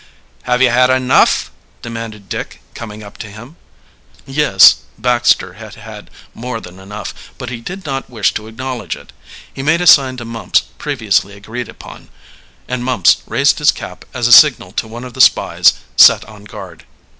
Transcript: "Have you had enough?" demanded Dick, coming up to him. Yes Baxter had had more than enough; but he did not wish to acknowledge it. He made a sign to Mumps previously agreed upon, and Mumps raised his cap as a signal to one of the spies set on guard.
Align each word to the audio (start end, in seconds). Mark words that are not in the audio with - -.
"Have 0.49 0.63
you 0.63 0.71
had 0.71 0.89
enough?" 0.89 1.51
demanded 1.83 2.27
Dick, 2.27 2.63
coming 2.73 3.03
up 3.03 3.19
to 3.19 3.27
him. 3.29 3.55
Yes 4.25 4.77
Baxter 4.97 5.53
had 5.53 5.75
had 5.75 6.09
more 6.33 6.59
than 6.59 6.79
enough; 6.79 7.13
but 7.37 7.51
he 7.51 7.61
did 7.61 7.85
not 7.85 8.09
wish 8.09 8.33
to 8.33 8.47
acknowledge 8.47 8.95
it. 8.95 9.13
He 9.53 9.61
made 9.61 9.79
a 9.79 9.85
sign 9.85 10.17
to 10.17 10.25
Mumps 10.25 10.61
previously 10.79 11.33
agreed 11.35 11.69
upon, 11.69 12.09
and 12.67 12.83
Mumps 12.83 13.17
raised 13.27 13.59
his 13.59 13.71
cap 13.71 14.03
as 14.11 14.25
a 14.27 14.33
signal 14.33 14.71
to 14.71 14.87
one 14.87 15.03
of 15.03 15.13
the 15.13 15.21
spies 15.21 15.73
set 15.95 16.25
on 16.25 16.45
guard. 16.45 16.85